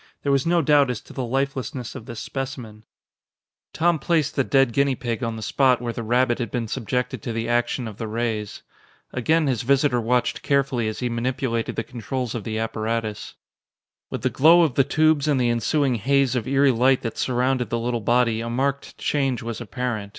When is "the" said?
1.13-1.23, 4.35-4.43, 5.35-5.43, 5.93-6.01, 7.31-7.47, 7.97-8.07, 11.75-11.83, 12.45-12.57, 14.23-14.31, 14.73-14.83, 15.39-15.51, 17.69-17.77